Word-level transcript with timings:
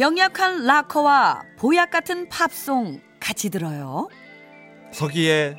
병약한 0.00 0.64
락커와 0.64 1.42
보약 1.58 1.90
같은 1.90 2.26
팝송 2.30 3.02
같이 3.20 3.50
들어요. 3.50 4.08
서기의 4.92 5.54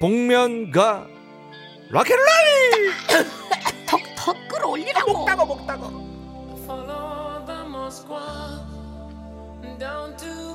복면가 0.00 1.06
락앤롤 1.90 2.24
턱턱 3.86 4.48
끌어올리라고. 4.48 5.26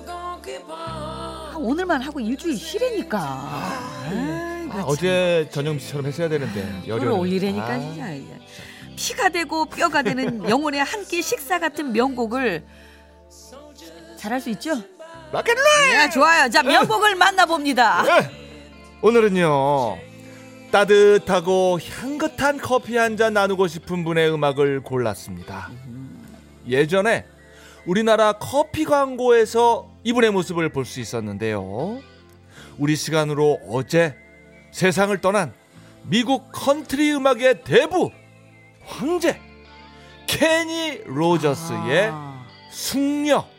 Gonky 0.08 0.58
Park. 0.66 0.72
아, 0.72 1.54
오늘만 1.60 2.02
하고 2.02 2.20
일주일 2.20 2.58
쉬래니까. 2.58 3.20
아, 3.22 4.68
아, 4.72 4.84
어제 4.88 5.48
전영 5.52 5.78
씨처럼 5.78 6.08
했어야 6.08 6.30
되는데 6.30 6.82
아, 7.76 7.80
진짜. 7.80 8.10
이게. 8.10 8.40
피가 8.96 9.30
되고 9.30 9.66
뼈가 9.66 10.02
되는 10.02 10.50
영혼의 10.50 10.84
한 10.84 11.06
끼 11.06 11.22
식사 11.22 11.60
같은 11.60 11.94
명곡을 11.94 12.66
잘할 14.20 14.42
수 14.42 14.50
있죠? 14.52 14.72
락앤롤 15.32 15.64
네, 15.94 16.10
좋아요. 16.10 16.50
자, 16.50 16.62
명곡을 16.64 17.16
만나봅니다. 17.16 18.04
네. 18.04 18.30
오늘은요 19.02 19.98
따뜻하고 20.72 21.80
향긋한 21.80 22.58
커피 22.60 22.98
한 22.98 23.16
잔 23.18 23.34
나누고 23.34 23.68
싶은 23.68 24.04
분의 24.04 24.32
음악을 24.32 24.82
골랐습니다. 24.82 25.70
예전에 26.68 27.26
우리나라 27.86 28.34
커피 28.34 28.84
광고에서 28.86 29.90
이분의 30.04 30.32
모습을 30.32 30.70
볼 30.70 30.86
수 30.86 31.00
있었는데요. 31.00 32.00
우리 32.78 32.96
시간으로 32.96 33.60
어제 33.70 34.16
세상을 34.72 35.18
떠난 35.22 35.54
미국 36.04 36.52
컨트리 36.52 37.14
음악의 37.14 37.64
대부 37.64 38.12
황제 38.86 39.40
케니 40.28 41.02
로저스의 41.06 42.10
아, 42.12 42.46
숙녀 42.72 43.46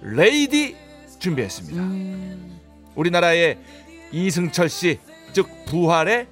레이디 0.00 0.76
준비했습니다. 1.18 1.82
음, 1.82 2.60
우리나라의 2.94 3.58
이승철 4.12 4.68
씨, 4.68 4.98
즉 5.32 5.48
부활의 5.66 6.26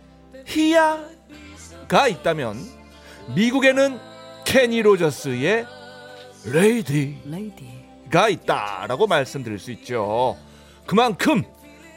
희야가 0.47 2.09
있다면 2.09 2.57
미국에는 3.35 3.99
케니 4.45 4.83
로저스의 4.83 5.67
레이디가 6.45 7.21
레이디. 7.27 8.33
있다라고 8.33 9.07
말씀드릴 9.07 9.59
수 9.59 9.73
있죠. 9.73 10.37
그만큼 10.87 11.43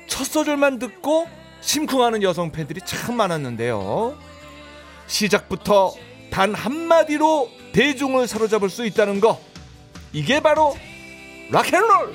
첫 0.07 0.25
소절만 0.25 0.79
듣고 0.79 1.27
심쿵하는 1.61 2.23
여성 2.23 2.51
팬들이 2.51 2.81
참 2.83 3.15
많았는데요. 3.15 4.17
시작부터 5.07 5.93
단 6.31 6.53
한마디로 6.53 7.49
대중을 7.73 8.27
사로잡을 8.27 8.69
수 8.69 8.85
있다는 8.85 9.19
거 9.19 9.39
이게 10.11 10.39
바로 10.39 10.75
락앤롤 11.51 12.13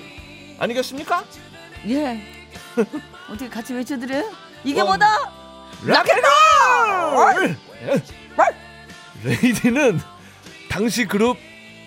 아니겠습니까? 0.59 1.25
예. 1.89 2.21
어떻게 3.29 3.49
같이 3.49 3.75
외쳐드려요? 3.75 4.31
이게 4.65 4.81
어. 4.81 4.85
뭐다? 4.85 5.07
락앤롤! 5.85 7.57
레이디는 9.25 10.01
당시 10.69 11.07
그룹 11.07 11.37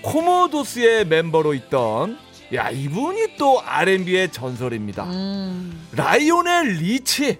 코모도스의 0.02 1.06
멤버로 1.06 1.54
있던 1.54 2.18
야 2.54 2.70
이분이 2.70 3.36
또 3.38 3.62
R&B의 3.62 4.32
전설입니다. 4.32 5.04
음, 5.04 5.88
라이오넬 5.92 6.68
리치 6.68 7.40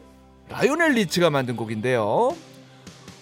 라이오넬 0.50 0.92
리치가 0.94 1.30
만든 1.30 1.56
곡인데요. 1.56 2.36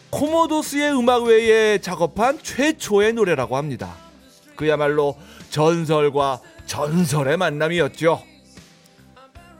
코모도스의 0.10 0.98
음악 0.98 1.24
외에 1.24 1.78
작업한 1.80 2.40
최초의 2.42 3.14
노래라고 3.14 3.58
합니다. 3.58 3.96
그야말로 4.56 5.18
전설과 5.50 6.42
전설의 6.76 7.38
만남이었죠. 7.38 8.22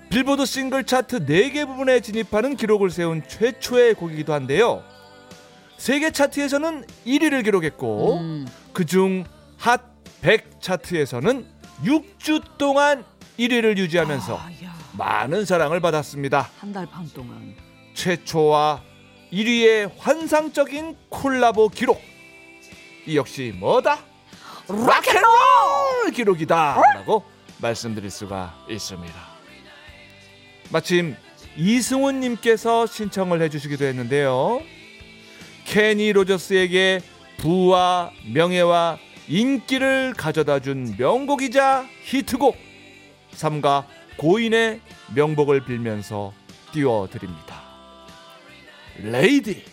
빌보드 0.10 0.46
싱글 0.46 0.84
차트 0.84 1.26
4개 1.26 1.66
부분에 1.66 2.02
진입하는 2.02 2.58
기록을 2.58 2.90
세운 2.90 3.24
최초의 3.26 3.94
곡이기도 3.94 4.34
한데요. 4.34 4.84
세계 5.78 6.12
차트에서는 6.12 6.86
1위를 7.06 7.44
기록했고 7.46 8.18
음. 8.20 8.46
그중 8.74 9.24
핫 9.58 9.82
100 10.22 10.62
차트에서는 10.62 11.46
6주 11.86 12.44
동안 12.58 13.06
1위를 13.40 13.78
유지하면서 13.78 14.38
아, 14.38 14.50
야, 14.66 14.76
많은 14.98 15.46
사랑을 15.46 15.80
받았습니다. 15.80 16.50
한 16.60 16.74
달 16.74 16.86
반 16.86 17.08
동안. 17.14 17.56
최초와 17.94 18.82
1위의 19.32 19.92
환상적인 19.98 20.98
콜라보 21.10 21.70
기록. 21.70 22.02
이 23.06 23.16
역시 23.16 23.54
뭐다? 23.58 24.00
락앤롤 24.68 26.12
기록이다라고 26.14 27.24
말씀드릴 27.60 28.10
수가 28.10 28.66
있습니다. 28.70 29.14
마침 30.72 31.16
이승훈 31.56 32.20
님께서 32.20 32.86
신청을 32.86 33.42
해 33.42 33.50
주시기도 33.50 33.86
했는데요. 33.86 34.62
케니 35.66 36.12
로저스에게 36.14 37.02
부와 37.38 38.12
명예와 38.34 38.98
인기를 39.28 40.14
가져다 40.16 40.60
준 40.60 40.96
명곡이자 40.98 41.88
히트곡 42.04 42.56
삼가 43.32 43.88
고인의 44.18 44.82
명복을 45.16 45.66
빌면서 45.66 46.34
띄워드립니다. 46.72 47.64
레이디 48.98 49.66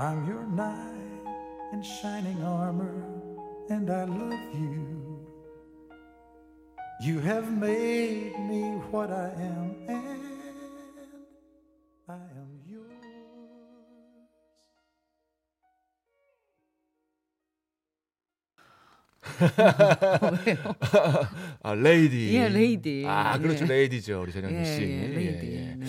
I'm 0.00 0.26
your 0.26 0.44
knight 0.46 1.24
in 1.72 1.82
shining 1.82 2.42
armor, 2.42 2.94
and 3.70 3.90
I 3.90 4.04
love 4.04 4.54
you. 4.54 5.26
You 7.02 7.18
have 7.20 7.50
made 7.50 8.38
me 8.48 8.62
what 8.90 9.10
I 9.10 9.30
am, 9.38 9.74
and 9.88 10.20
I 12.08 12.14
am 12.14 12.60
yours. 12.68 12.92
아 21.62 21.74
레이디 21.74 22.34
예, 22.34 22.48
레이디. 22.48 23.04
아 23.06 23.38
그렇죠 23.38 23.64
예. 23.64 23.68
레이디죠 23.68 24.22
우리 24.22 24.32
전영미 24.32 24.56
예, 24.58 24.64
씨 24.64 24.82
예, 24.82 25.06
레이디. 25.08 25.46
예, 25.46 25.70
예. 25.70 25.74
네. 25.74 25.86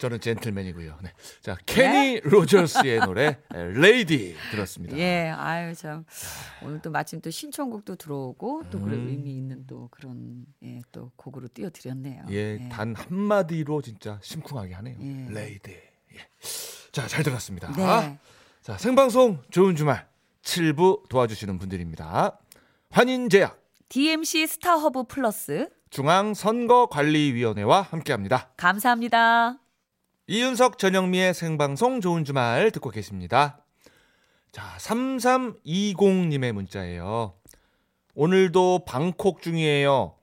저는 0.00 0.18
젠틀맨이고요 0.20 0.98
네. 1.02 1.12
자 1.42 1.56
케니 1.66 2.20
로저스의 2.24 3.00
노래 3.04 3.38
에, 3.54 3.64
레이디 3.74 4.34
들었습니다 4.50 4.96
예, 4.96 5.28
아유 5.36 5.74
참 5.74 6.04
오늘 6.62 6.80
또 6.80 6.90
마침 6.90 7.20
또 7.20 7.30
신청곡도 7.30 7.96
들어오고 7.96 8.64
또 8.70 8.80
그런 8.80 8.94
음. 9.00 9.08
의미 9.08 9.36
있는 9.36 9.66
또 9.66 9.88
그런 9.90 10.46
예, 10.64 10.80
또 10.90 11.12
곡으로 11.16 11.48
띄워드렸네요. 11.52 12.24
예, 12.30 12.68
단 12.70 12.94
한마디로 12.96 13.82
진짜 13.82 14.18
심쿵하게 14.22 14.72
하네요 14.74 14.96
예. 15.00 15.26
레이디 15.30 15.72
예. 15.72 16.26
자 16.92 17.06
잘 17.06 17.22
들었습니다 17.22 17.70
네. 17.76 18.18
자 18.62 18.76
생방송 18.78 19.42
좋은 19.50 19.76
주말 19.76 20.08
7부 20.42 21.08
도와주시는 21.10 21.58
분들입니다 21.58 22.38
환인제약 22.90 23.60
DMC 23.90 24.46
스타허브 24.46 25.04
플러스 25.04 25.68
중앙선거관리위원회와 25.90 27.82
함께합니다 27.82 28.50
감사합니다. 28.56 29.59
이윤석 30.30 30.78
전영미의 30.78 31.34
생방송 31.34 32.00
좋은 32.00 32.24
주말 32.24 32.70
듣고 32.70 32.90
계십니다. 32.90 33.58
자, 34.52 34.62
3320님의 34.78 36.52
문자예요. 36.52 37.34
오늘도 38.14 38.84
방콕 38.86 39.42
중이에요. 39.42 40.14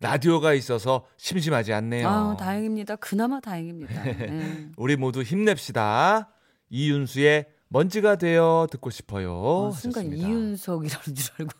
라디오가 0.00 0.52
있어서 0.52 1.06
심심하지 1.16 1.72
않네요. 1.72 2.06
아, 2.06 2.36
다행입니다. 2.36 2.96
그나마 2.96 3.40
다행입니다. 3.40 4.06
예. 4.06 4.68
우리 4.76 4.96
모두 4.96 5.22
힘냅시다. 5.22 6.28
이윤수의 6.68 7.46
먼지가 7.68 8.16
되어 8.16 8.66
듣고 8.70 8.90
싶어요. 8.90 9.32
어, 9.40 9.70
순간 9.70 10.04
하셨습니다. 10.04 10.28
이윤석이라는 10.28 11.14
줄 11.14 11.34
알고. 11.38 11.52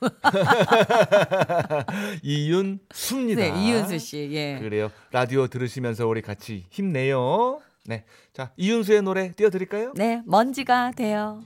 이윤수입니다. 2.23 3.41
네, 3.41 3.55
이윤수 3.59 3.99
씨. 4.01 4.29
예. 4.33 4.59
그래요. 4.61 4.91
라디오 5.13 5.47
들으시면서 5.47 6.07
우리 6.07 6.21
같이 6.21 6.67
힘내요. 6.69 7.63
네. 7.89 8.05
자, 8.33 8.53
이윤수의 8.57 9.03
노래 9.03 9.33
띄워드릴까요? 9.33 9.93
네, 9.97 10.23
먼지가 10.27 10.93
돼요. 10.93 11.43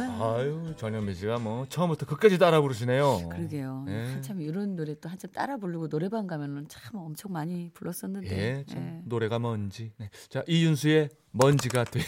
아. 0.00 0.34
아유, 0.36 0.74
전현미 0.76 1.14
씨가 1.14 1.38
뭐 1.38 1.66
처음부터 1.68 2.06
끝까지 2.06 2.38
따라 2.38 2.60
부르시네요. 2.60 3.28
그러게요. 3.28 3.84
예. 3.88 3.92
한참 4.12 4.40
이런 4.40 4.74
노래 4.74 4.94
또 5.00 5.08
한참 5.08 5.30
따라 5.32 5.56
부르고 5.56 5.88
노래방 5.88 6.26
가면은 6.26 6.66
참 6.68 6.96
엄청 6.96 7.32
많이 7.32 7.70
불렀었는데. 7.72 8.36
예, 8.36 8.64
참 8.66 8.82
예. 8.82 9.00
노래가 9.04 9.38
뭔지. 9.38 9.92
네. 9.98 10.10
자, 10.28 10.42
이윤수의 10.48 11.10
먼지가 11.30 11.84
돼요. 11.84 12.04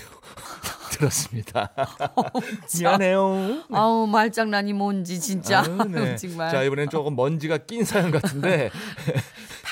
들었습니다. 0.90 1.70
미안해요. 2.80 3.62
아우 3.70 4.06
말장난이 4.08 4.72
뭔지 4.72 5.20
진짜 5.20 5.60
아유, 5.60 5.76
네. 5.88 6.16
정말. 6.16 6.50
자, 6.50 6.64
이번엔 6.64 6.88
조금 6.88 7.14
먼지가 7.14 7.58
낀 7.58 7.84
사연 7.84 8.10
같은데. 8.10 8.70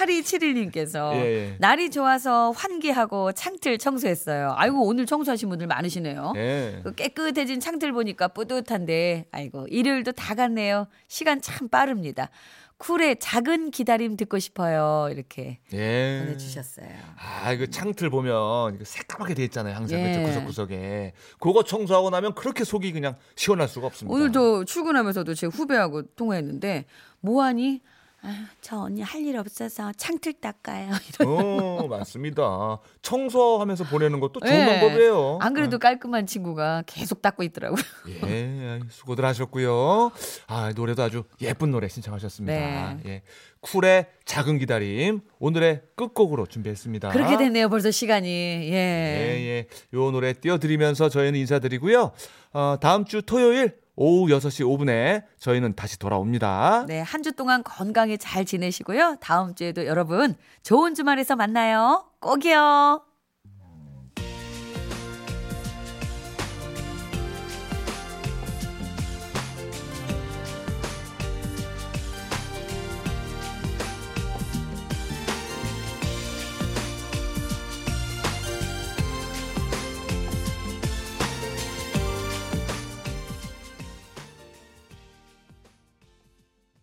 8271님께서 0.06 1.12
예, 1.14 1.20
예. 1.20 1.56
날이 1.58 1.91
좋아서 1.91 2.50
환기하고 2.53 3.32
창틀 3.32 3.79
청소했어요. 3.79 4.55
아이고 4.56 4.87
오늘 4.87 5.06
청소하신 5.06 5.49
분들 5.49 5.67
많으시네요. 5.67 6.32
예. 6.37 6.81
그 6.82 6.94
깨끗해진 6.94 7.61
창틀 7.61 7.93
보니까 7.93 8.29
뿌듯한데 8.29 9.26
아이고 9.32 9.67
일요일도 9.69 10.12
다 10.12 10.35
갔네요. 10.35 10.87
시간 11.08 11.41
참 11.41 11.69
빠릅니다. 11.69 12.31
쿨의 12.79 13.17
작은 13.20 13.70
기다림 13.70 14.17
듣고 14.17 14.38
싶어요. 14.38 15.08
이렇게 15.11 15.61
예. 15.73 16.23
보내주셨어요. 16.25 16.88
아, 17.17 17.52
이거 17.52 17.67
창틀 17.67 18.11
보면 18.11 18.81
새까맣게 18.85 19.35
돼 19.35 19.44
있잖아요. 19.44 19.75
항상 19.75 19.99
예. 19.99 20.12
그죠 20.12 20.26
구석구석에. 20.26 21.12
그거 21.41 21.64
청소하고 21.64 22.11
나면 22.11 22.35
그렇게 22.35 22.64
속이 22.64 22.93
그냥 22.93 23.17
시원할 23.35 23.69
수가 23.69 23.87
없습니다. 23.87 24.14
오늘도 24.14 24.67
출근하면서도 24.67 25.35
제 25.35 25.47
후배하고 25.47 26.02
통화했는데 26.17 26.85
뭐하니? 27.20 27.81
아유, 28.26 28.34
저 28.61 28.81
언니 28.81 29.02
할 29.02 29.26
일 29.26 29.37
없어서 29.38 29.93
창틀 29.96 30.34
닦아요. 30.34 30.93
어, 31.26 31.87
맞습니다. 31.88 32.78
청소하면서 33.02 33.84
보내는 33.84 34.20
것도 34.20 34.40
좋은 34.40 34.52
예. 34.52 34.64
방법이에요. 34.67 35.38
안 35.40 35.55
그래도 35.55 35.78
깔끔한 35.78 36.26
친구가 36.26 36.82
계속 36.87 37.23
닦고 37.23 37.43
있더라고요. 37.44 37.82
예, 38.26 38.81
수고들 38.90 39.25
하셨고요. 39.25 40.11
아, 40.49 40.73
노래도 40.75 41.02
아주 41.02 41.25
예쁜 41.40 41.70
노래 41.70 41.88
신청하셨습니다. 41.88 42.55
네. 42.55 42.99
예. 43.06 43.23
쿨의 43.61 44.06
작은 44.25 44.58
기다림 44.58 45.20
오늘의 45.40 45.82
끝곡으로 45.96 46.46
준비했습니다. 46.46 47.08
그렇게 47.11 47.37
됐네요. 47.37 47.69
벌써 47.69 47.90
시간이. 47.90 48.28
예. 48.28 48.73
예, 48.75 49.46
예. 49.46 49.67
요 49.99 50.11
노래 50.11 50.32
띄워드리면서 50.32 51.08
저희는 51.08 51.38
인사드리고요. 51.40 52.12
어, 52.52 52.76
다음 52.81 53.05
주 53.05 53.23
토요일 53.23 53.76
오후 53.97 54.29
6시 54.29 54.65
5분에 54.67 55.25
저희는 55.39 55.75
다시 55.75 55.99
돌아옵니다. 55.99 56.85
네, 56.87 57.01
한 57.01 57.23
주 57.23 57.33
동안 57.33 57.63
건강히 57.65 58.19
잘 58.19 58.45
지내시고요. 58.45 59.17
다음 59.21 59.55
주에도 59.55 59.87
여러분 59.87 60.37
좋은 60.63 60.95
주말에서 60.95 61.35
만나요. 61.35 62.05
꼭이요. 62.21 63.03